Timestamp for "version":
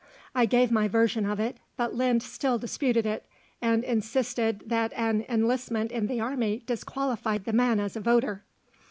0.87-1.27